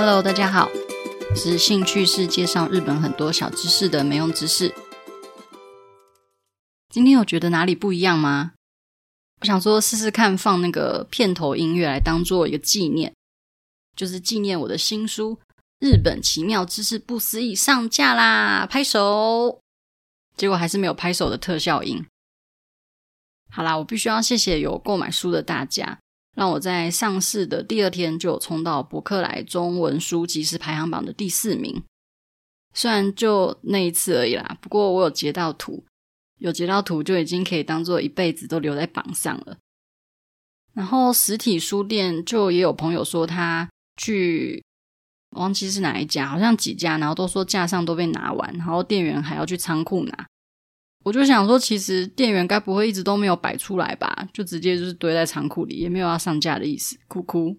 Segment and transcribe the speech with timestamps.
[0.00, 0.70] Hello，大家好，
[1.34, 4.72] 是兴趣是介绍日本很多小知识的没用知识。
[6.88, 8.52] 今天有觉得哪里不一样吗？
[9.40, 13.12] 我想说试试看放那个片头音乐来当做一个纪念，
[13.96, 15.34] 就是纪念我的新书
[15.80, 18.68] 《日本奇妙知识不思议》上架啦！
[18.70, 19.58] 拍手，
[20.36, 22.06] 结果还是没有拍手的特效音。
[23.50, 25.98] 好啦，我必须要谢谢有购买书的大家。
[26.38, 31.82] 让我在上市的第二天就有冲到博客来中文书即时排行榜的第四名，
[32.72, 35.84] 虽然就那一次而已啦，不过我有截到图，
[36.38, 39.56] 有截到图就已经可以当做一辈子都留在榜上了。
[40.74, 44.62] 然后实体书店就也有朋友说他去，
[45.30, 50.26] 忘记是哪一家，好像几家，然后都说架上都被拿完，然后店员还要去仓库拿。
[51.04, 54.28] 我就想说，其实店员该不会一直都没有摆出来吧？
[54.32, 57.56] 就直接就是堆在仓库里，也没有要上架的意思，哭哭。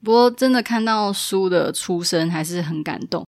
[0.00, 3.26] 不过真的看到书的出生还是很感动。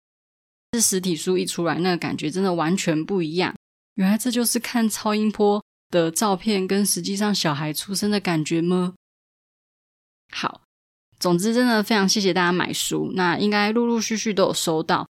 [0.75, 3.52] 是实体书一出来，那个感觉真的完全不一样。
[3.97, 8.95] 原来这就是看超音波的照片跟实际上小孩出生的感觉吗？
[10.33, 10.62] 好，
[11.19, 15.08] 总之真的非常谢谢大家买书，那应该陆陆续续都有收到。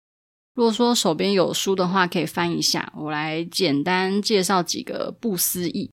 [0.54, 2.92] 如果说手边有书的话，可以翻一下。
[2.96, 5.90] 我来简单介绍几个不思议。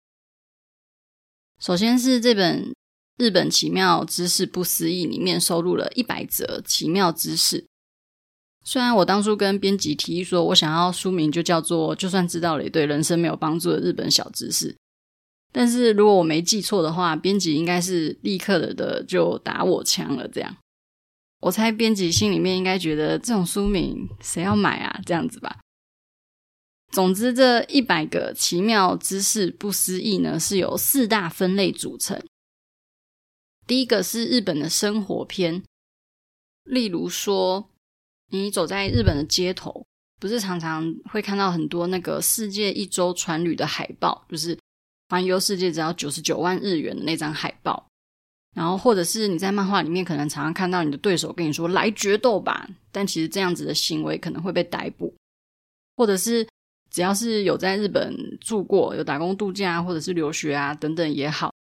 [1.60, 2.70] 首先是这本
[3.18, 7.66] 《日本奇妙知识不思议》里面收录了一百则奇妙知识。
[8.64, 14.76] 虽然我当初跟编辑提议说，我想要书名就叫做“就算知道了也对人生没有帮助的日本小知识”，
[15.52, 20.56] 但是如果我没记错的话，编辑应该是立刻的的就打我枪了，这样。
[21.42, 25.02] 我猜编辑心里面应该觉得这种书名谁要买啊？
[25.06, 25.60] 这样子吧。
[26.92, 32.22] 总之，这一百个奇妙知识不思议呢，是由四大分类组成。
[33.66, 35.64] 第一个是日本的生活篇，
[36.64, 37.70] 例如说，
[38.30, 39.86] 你走在日本的街头，
[40.20, 44.60] 不是常常会看到很多那个世界一周船旅的海报，就是
[45.08, 47.88] 环游世界只要九十九万日元的那张海报。
[48.56, 55.14] 然后，或者是你在漫画里面可能常常看到你的对手跟你说“来决斗吧”，但其实这样子的行为可能会被逮捕。
[55.96, 56.46] 或者是
[56.90, 61.54] 只要是有在日本住过、有打工度假或者是留学啊等等也好，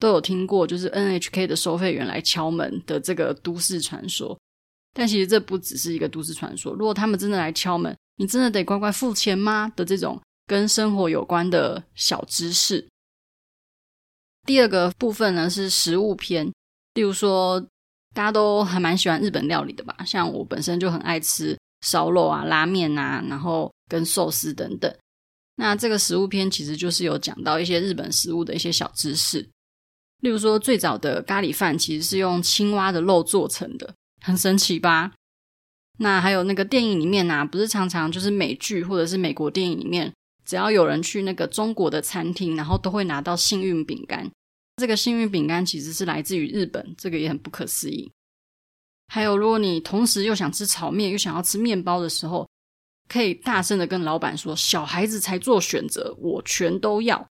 [0.00, 4.36] 都有听过就是 NHK 的收费员来敲门的这个都市传说。
[4.94, 6.72] 但其实这不只是一个都市传说。
[6.72, 9.72] 如果他们真的来敲门，你真的得乖乖付钱吗？
[9.76, 12.84] 的这种跟生活有关的小知识。
[14.44, 16.52] 第二个部分呢是食物篇，
[16.94, 17.60] 例如说
[18.14, 24.92] 大家都还蛮喜欢日本料理的吧，像我本身就很爱吃烧肉啊、拉面啊，然后跟寿司等等。
[25.56, 29.48] 那这个食物篇其实就是有讲到一些日本食物的一些小知识，
[30.20, 35.12] 例如说最早的咖喱饭其实是用青蛙的肉做成的，很神奇吧？
[35.98, 40.12] 那还有那个电影里面啊，不是常常就是美剧或者是美国电影里面。
[40.44, 44.30] 只要有人去那个中国的餐厅，然后都会拿到幸运饼干。
[44.76, 48.10] 这个幸运饼干其实是来自于日本，这个也很不可思议。
[49.08, 52.48] 还有，如果你同时又想吃炒面又想要吃面包的时候，
[53.08, 57.28] 可以大声的跟老板说：“小孩子才做选择，我全都要。”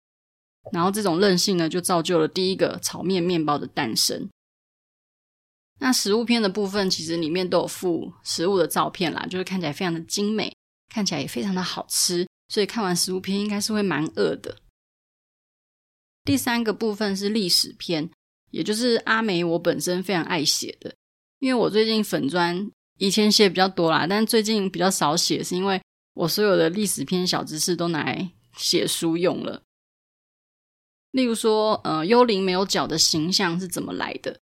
[0.72, 4.28] 然后这种任性呢，就造就了第一个炒面面包的诞生。
[5.80, 10.54] 那食物片的部分，其实里面都有附食物的照片啦，就是看起来非常的精美，
[10.88, 12.24] 看起来也非常的好吃。
[12.54, 14.58] 所以看完食物篇应该是会蛮饿的。
[16.22, 18.08] 第三个部分是历史篇，
[18.52, 20.94] 也就是阿梅我本身非常爱写的，
[21.40, 25.82] 因为我最近粉专以前写比较多啦，但最近比较少写，是因为
[26.12, 29.60] 我所有的历史篇小知识都拿来写书用了。
[31.10, 34.38] 例如说，呃，幽灵没有脚的形象是怎么来的？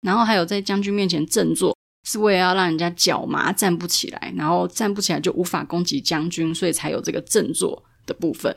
[0.00, 1.76] 然后还有在将军面前振作。
[2.06, 8.56] 是为了要让人家脚麻站不起来，然后站不起来就无法攻击将军，所以才有这个振作的部分。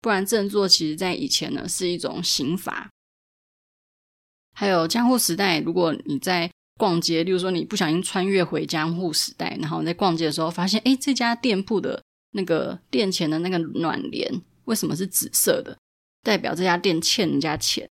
[0.00, 2.88] 不然振作其实在以前呢是一种刑罚。
[4.54, 15.76] 还有江户时代，如果你在逛街，例如说你不小心穿越回江户时代，然后你在逛街的时候发现，诶，这家店铺的那个店前的那个暖帘为什么是紫色的？
[16.22, 17.86] 代表这家店欠人家钱。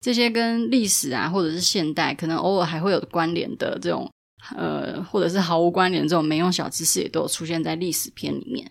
[0.00, 4.10] 这些跟历史啊，或者是现代，可能偶尔还会有关联的这种。
[4.54, 8.70] 呃，或者是毫无关联这种没用小知识，也都有出现在历史篇里面。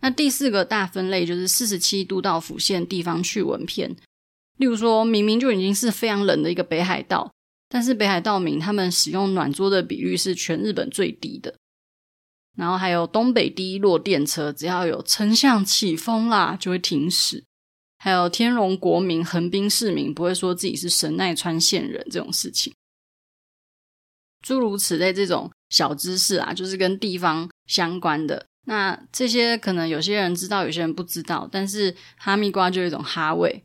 [0.00, 3.96] 那第四个大分类就是四十七都道府县地方趣闻篇。
[4.58, 7.32] 例如说，明明就已经是非常冷的一个北海道，
[7.68, 11.54] 但是北海道民他们使用暖桌的比率是全日本最低的。
[12.56, 17.44] 然后还有东北第一落电车，只要有丞相起风啦，就会停驶。
[17.98, 22.74] 还有天龙国民横滨市民不会说自己是神奈川县人这种事情。
[24.42, 28.44] 诸如此类这种小知识啊，就是跟地方相关的。
[28.66, 33.64] 那这些可能有些人知道，有些人不知道，但是哈密瓜就有一种哈味。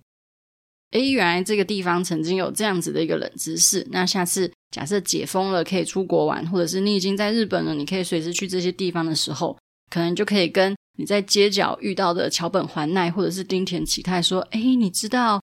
[0.91, 3.85] 诶，原来这个地方曾经有这样子的一个冷知识。
[3.91, 9.57] 那下次假设解封了，可以出国玩，或者是你已经在日本了，你可以随时去这些地方的时候，
[9.91, 15.41] 可能就可以跟你在街角遇到的桥本环奈或者是町田启太说：“诶，你知道？”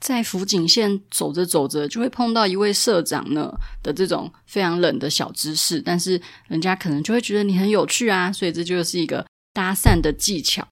[0.00, 3.52] 在福井县走着走着就会碰到一位社长呢
[3.82, 10.66] 的这种非常冷的小知识，但是人家可能就会觉得你很有趣啊，所以这就是一个搭讪的技巧。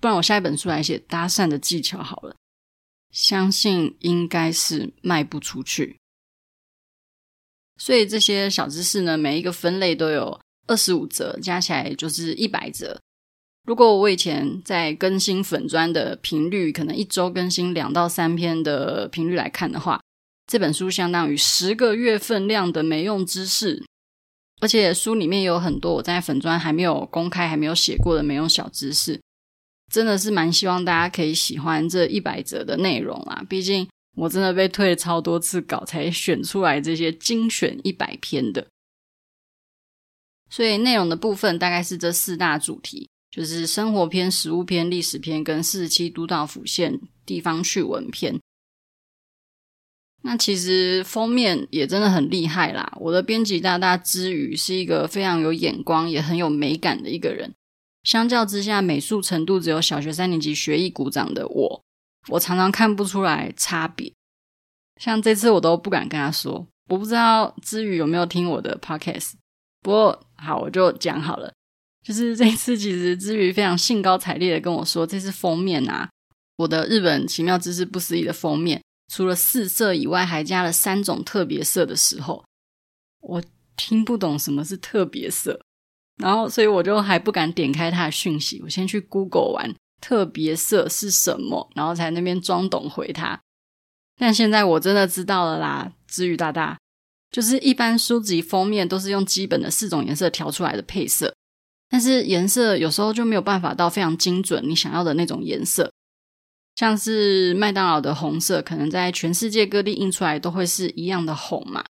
[0.00, 2.34] 不然我下一本书来写搭讪的技巧好了，
[3.10, 5.96] 相信应该是卖不出去。
[7.78, 13.00] 所以这些小知识呢，每一个分类都有二十五折，加起来就是一百折。
[13.64, 20.00] 如果我以前在更新粉专的频率，可能一周更新两到三篇的频率来看的话，
[20.46, 23.84] 这本书相当于十个月份量的没用知识，
[24.60, 29.20] 而且书里面有很多我在粉专还没有公开、还没有写过的没用小知识，
[29.92, 33.44] 真的是蛮希望大家可以喜欢这一百则的内容啊！
[33.48, 33.86] 毕竟
[34.16, 38.66] 我真的被退了超多次稿才选出来这些精选一百篇的，
[40.48, 43.08] 所以内容的部分大概是这四大主题。
[43.30, 48.40] 就是生活篇、食物篇、历史篇跟四十七都道府县地方趣闻篇。
[50.22, 52.92] 那其实封面也真的很厉害啦！
[53.00, 57.54] 我的编辑大大之余是一个非常有眼光也很有美感的一个人。
[58.02, 61.82] 相较之下，美术程度只有小学三年级学艺股长的我，
[62.28, 64.12] 我常常看不出来差别。
[65.00, 69.32] 像这次我都不敢跟他说，我不知道之余有没有听我的 podcast。
[69.80, 71.50] 不过好，我就讲好了。
[72.02, 76.08] 就是这次，其实之余非常兴高采烈的跟我说，这次封面啊，
[76.56, 78.82] 我的日本奇妙知识不思议的封面，
[79.12, 82.42] 除了四色以外，还加了三种特别色的时候，
[83.20, 83.42] 我
[83.76, 85.60] 听不懂什么是特别色，
[86.16, 93.38] 然后所以我就还不敢点开他的讯息，我先去 Google 完特别色是什么，然后才那边装懂回他。
[94.18, 96.78] 但现在我真的知道了啦，之余大大，
[97.30, 101.34] 就是一般书籍封面都是用基本的四种颜色调出来的配色。
[101.90, 105.92] 但是颜色有时候就没有办法到非常精准，你想要的那种颜色，
[106.76, 111.84] 像是麦当劳的红色，可能在全世界各地印出来都会是一样的红嘛。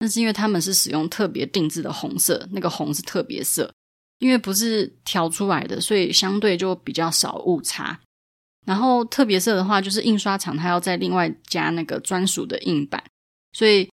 [0.00, 3.72] 那是因为他们是使用特别定制的红色，那个红是特别色，
[4.18, 8.00] 因为不是调出来的，所以相对就比较少误差。
[8.66, 13.02] 然后特别色的话，就是印刷厂它要再另外加那个专属的印版，
[13.52, 13.88] 所以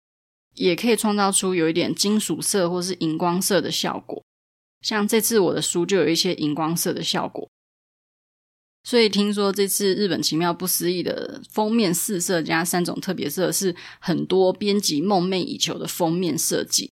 [0.55, 4.23] 也可以创造出有一点金属色或是荧光色的效果。
[4.81, 7.49] 像这次我的书就有一些荧光色的效果，
[8.83, 16.91] 所以听说这次日本奇妙不思议的封面四色加三种特别色是很多编辑梦寐以求的封面设计，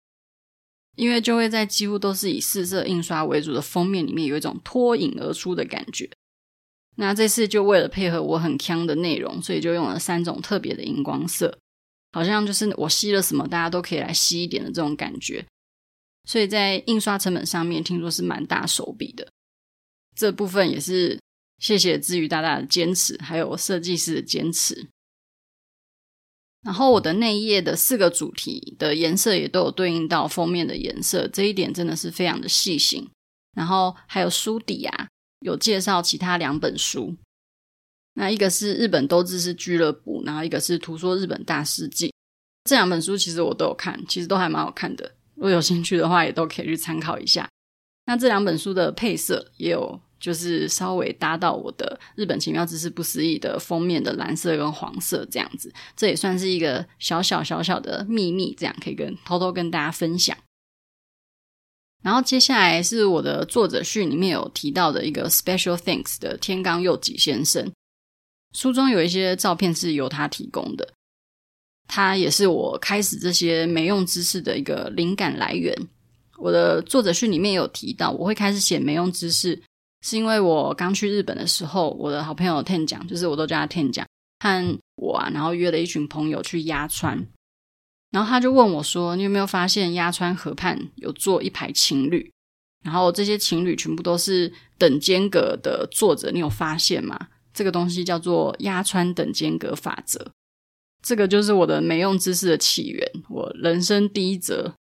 [0.96, 6.10] 因为就会在几乎都是以四色印刷为主的封面里面有一种脱颖而出的感觉。
[6.96, 11.56] 那这次就为了配合我很锵的内容，所以就用了三种特别的荧光色，
[12.12, 15.46] 好像就是我吸了什么，大家都可以来吸一点的这种感觉。
[16.28, 19.26] 所以在印刷成本上面，听说是蛮大手笔的。
[20.14, 21.18] 这部分也是
[21.58, 24.88] 谢谢之于大大的坚持，还有设计师的坚持。
[26.60, 33.08] 然后我的内页的四个主题的颜色也都有对应到封面的颜色，这一点真的是非常的细心。
[33.56, 35.08] 然后还有书底啊，
[35.40, 37.16] 有介绍其他两本书。
[38.12, 42.12] 那一个是日本都知识俱乐部，然后一个是图说日本大事记。
[42.64, 45.14] 这两本书其实我都有看，其实都还蛮好看的。
[45.38, 47.48] 如果有兴趣的话，也都可以去参考一下。
[48.06, 60.36] 那这两本书的配色也有，就是稍微搭到我的《日本奇妙知识不思议》的封面的蓝色跟黄色这样子，这也算是一个小小小小的秘密，这样可以跟偷偷跟大家分享。
[62.02, 67.70] 然后接下来是我的作者序里面有提到的一个 Special Thanks 的天冈佑吉先生，
[68.52, 70.94] 书中有一些照片是由他提供的。
[71.88, 75.74] 它也是我开始这些没用知识的一个灵感来源。
[76.36, 79.60] 我的作者序里面有提到，我会开始写没用知识，
[80.02, 84.06] 是因为我刚去日本的时候，我的好朋友 Ten 讲，就是我都叫他 Ten 讲，
[84.38, 87.26] 和我啊，然后约了一群朋友去鸭川，
[88.12, 92.30] 然后他就问我说：“你有没有发现鸭川河畔有坐一排情侣？
[92.84, 97.18] 然后这些情侣全部都是等间隔的坐着，你有发现吗？
[97.52, 100.30] 这个东西叫做鸭川等间隔法则。”
[101.08, 104.74] 这个就是我的没用知识的起源，我人生第一则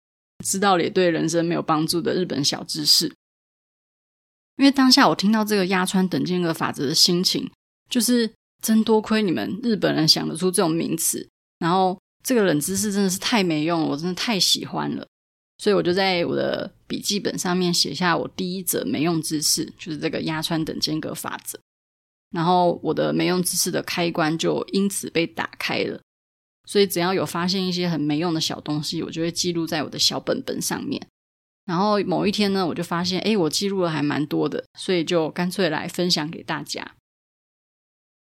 [0.43, 3.05] 知道了也对人生没有帮助的日本小知识。
[4.57, 7.49] 因为当下我听到这个压川等间隔法则的心情，
[7.89, 8.29] 就是
[8.61, 11.25] 真多亏你们日本人想得出这种名词，
[11.59, 15.07] 然后这个冷知识真的是太没用了，我真的太喜欢了。
[15.63, 21.57] 所以我就在我的笔记本上面写下我第一则没用知识，就是这个压穿等间隔法则。
[22.31, 26.01] 然后我的没用知识的开关就因此被打开了。
[26.67, 31.01] 所以只要有发现一些很没用的小东西，我就会记录在我的小本本上面。
[31.65, 36.95] 然后某一天呢，我就发现，诶，我记录了还蛮多的，所以就干脆来分享给大家。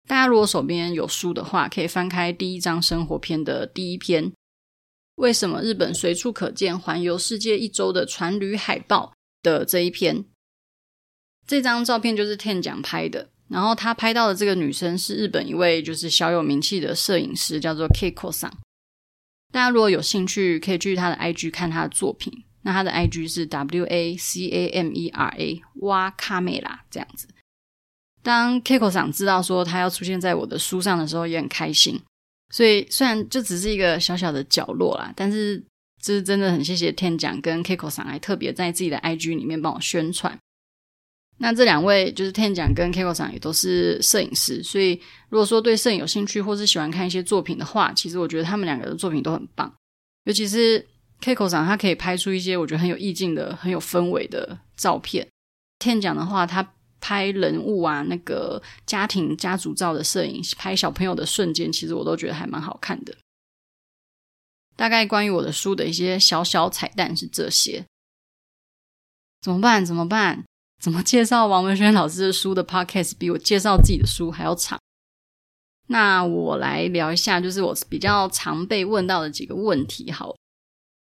[0.08, 4.32] 大家如果手边有书的话，可以翻开第一章生活篇的第一篇。
[5.16, 10.26] 为什么日本随处可见环游世界一周的船旅海报的这一篇？
[11.46, 18.52] 这张照片就是 Ten 讲拍的，然后他拍到的这个女生是日本一位就是小有名气的摄影师，叫做 Kiko 桑。
[19.54, 22.44] 大家如果有兴趣，可以去他的 IG 看他的作品。
[22.64, 27.26] 那他的 IG 是 W A C A M E R A 哇卡梅拉这样子。
[28.22, 32.02] 当 Kiko 桑知道说他要出现在我的书上的时候，也很开心。
[32.54, 35.64] 所以虽然就只是一个小小的角落啦，但是
[36.02, 40.38] 这是真的很谢谢天奖跟 Kiko 桑还特别在自己的 IG 里面帮我宣传。
[41.38, 49.74] 那这两位就是天讲跟 Keiko 桑也都是摄影师，所以如果说对摄影有兴趣或是喜欢看一些作品的话，其实我觉得他们两个的作品都很棒。
[50.24, 50.86] 尤其是
[51.22, 55.28] Keiko 桑，他可以拍出一些我觉得很有意境的、很有氛围的照片。
[55.80, 56.74] 天讲的话，他。
[57.00, 63.16] 拍人物啊，那个家庭家族照的摄影，拍小朋友的瞬间，其实我都觉得还蛮好看的。
[64.76, 67.86] 大概关于我的书的一些小小彩蛋是这些。
[69.42, 69.86] 怎么办？
[69.86, 70.44] 怎么办？
[70.82, 74.80] 怎么介绍王文轩老师的书的 podcast 比我介绍自己的书还要长？
[75.88, 80.12] 那我来聊一下，就是我比较常被问到的几个问题。
[80.12, 80.36] 好，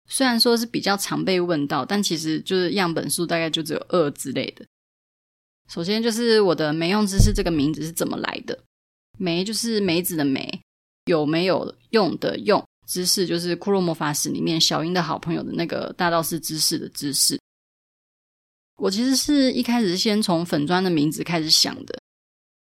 [0.10, 4.66] 虽然说是比较常被问到，但其实就是样本数大概就只有二之类的。
[5.70, 8.60] 首先就是我的没用知识这个名字是怎么来的？
[9.18, 10.62] 没就是梅子的梅，
[11.06, 17.40] 有没有用的用，知识就是库洛魔法使里面小樱的好朋友的那个大道士知识的知识。
[18.82, 22.00] 我其实是一开始先从粉砖的名字开始想的。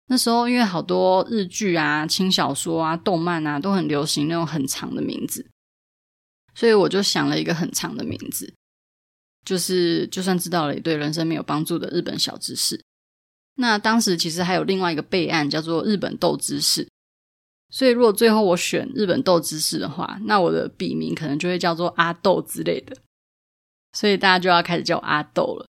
[0.08, 5.46] 那时候因为好多日剧啊、轻小说啊、动漫啊都很流行那种很长的名字，
[6.54, 8.52] 所以我就想了一个很长的名字，
[9.44, 12.82] 就是就算知道了也对人生没有帮助的日本小知识。
[13.54, 16.88] 那当时其实还有另外一个备案，叫做日本豆知识。
[17.70, 22.96] 所以如果最后我选日本豆知识的话，那我的笔名可能就会叫做阿豆之类的。
[23.92, 25.66] 所以大家就要开始叫我阿豆了。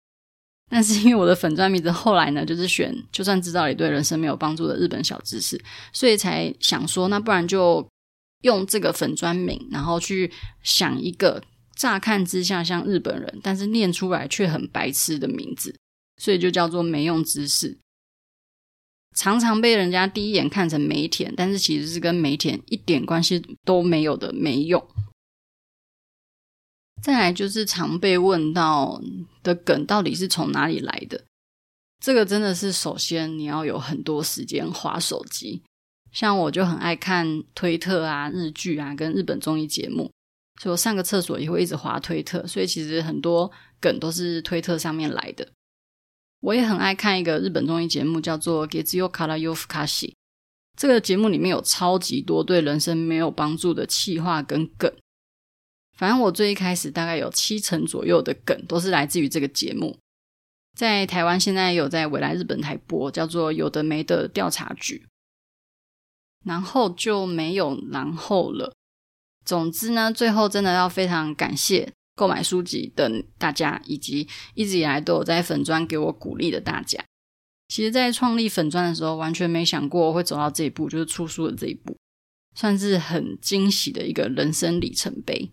[0.70, 5.61] 但是因为我的粉专名字后来呢， 就是选就算知道也对人生没有帮助的日本小知识，
[5.92, 7.87] 所以才想说，那不然就
[8.42, 10.30] 用这个粉专名，然后去
[10.62, 11.42] 想一个
[11.75, 15.75] 乍看之下像日本人，但是念出来却很白痴的名字。
[16.18, 17.76] 所以就叫做没用知识，
[19.14, 24.82] 常常被人家第一眼看成梅田，但是其实是跟梅田一点关系都没有的没用。
[27.01, 29.01] 再来就是常被问到
[29.41, 31.24] 的梗到底是从哪里来的？
[32.00, 35.62] 这个真的是首先你要有很多时间滑手机，
[36.12, 40.12] 像我就很爱看推特啊、日剧啊跟日本综艺节目，
[40.62, 45.48] 所以我上个厕所也会一直滑推特，所以其实很多梗都是推特上面来的。
[46.41, 50.10] 我也很爱看一个日本综艺节目，叫做《月曜から夜ふかし》。
[50.75, 54.91] 这个节目里面有超级多对人生没有帮助的气话跟梗。
[55.96, 59.98] 反正我最一开始大概有七成左右的梗都是来自于这个节目。
[60.76, 65.04] 在台湾现在有在未来日本台播，叫做《有的没的调查局》。
[66.44, 68.72] 然后就没有然后了。
[69.44, 71.92] 总之呢，最后真的要非常感谢。
[72.14, 76.98] 购买书籍的大家，以及一直以来都有在粉专给我鼓励的大家，
[77.68, 81.94] 其实，在创立粉专的时候，完全没想过会走到这一步，就是出书的这一步，
[82.54, 85.52] 算是很惊喜的一个人生里程碑。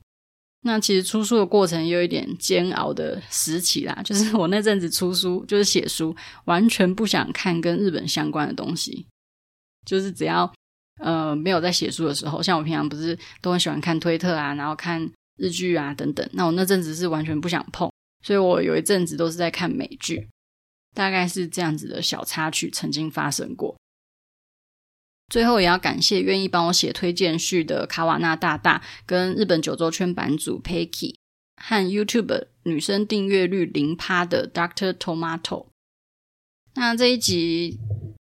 [0.63, 6.15] 那其实出书的过程也有一点煎熬的时期啦， 就是我那阵子出书，就是写书，
[6.46, 9.05] 完全不想看跟日本相关的东西，
[9.86, 10.51] 就是只要
[11.00, 15.12] 呃没有在写书的时候，像我平常不是都很喜欢看推特啊，然后看。
[15.36, 17.91] 日剧啊，等等，那我那阵子是完全不想碰，
[18.24, 20.29] 所以我有一阵子都是在看美剧，
[20.93, 23.75] 大概是这样子的小插曲曾经发生过。
[25.34, 31.16] 最后也要感谢愿意帮我写推荐序的卡瓦纳大大，跟日本九州圈版主 Peggy
[31.60, 35.66] 和 YouTube 女生订阅率零趴的 Doctor Tomato。
[36.75, 37.80] 那这一集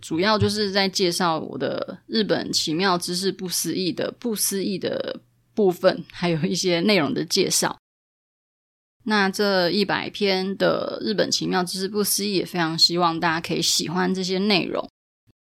[0.05, 5.23] 主要就是在介绍我的日本奇妙知识不思议的不思议的。
[5.53, 7.77] 部分还有一些内容的介绍。
[9.05, 14.89] 那这一百篇的日本奇妙知识不思议，也非常希望大家可以喜欢这些内容。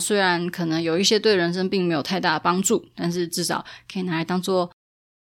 [0.04, 4.70] 虽然可能有一些对人生并没有太大的帮助，但是至少可以拿来当做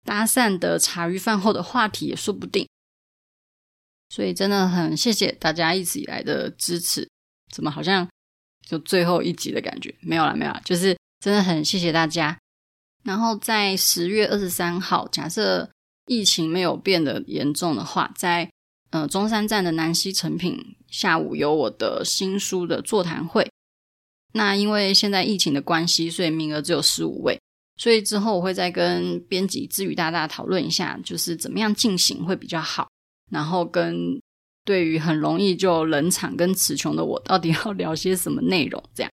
[0.05, 2.67] 搭讪的茶余饭后的话题也说不定。
[4.09, 7.09] 所以真的很谢谢大家一直以来的支持。
[7.53, 8.09] 怎么好像
[8.67, 9.95] 就最后一集的感觉？
[10.01, 12.37] 没有啦，没有啦，就是真的很谢谢大家。
[13.05, 15.71] 然后在十月二十三号，假设
[16.07, 18.51] 疫情没有变得严重的话，在
[18.91, 23.49] 呃中山站的南西诚品下午有我的新书的座谈会。
[24.37, 27.41] 那因为现在疫情的关系，所以名额只有十五位，
[27.79, 32.87] 所以之后我会再跟编辑志宇大大讨论一下，就是怎么样进行会比较好。
[33.31, 34.21] 然后跟
[34.63, 38.83] 对于很容易就冷场跟词穷的我，到底要聊些什么内容？
[38.95, 39.11] 这样，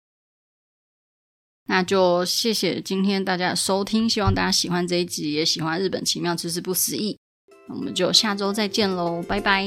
[1.67, 7.19] 那就谢谢今天大家的收听，希望大家喜欢这一集，也喜欢日本奇妙知识不思议。
[7.67, 9.67] 那我们就下周再见喽，拜拜。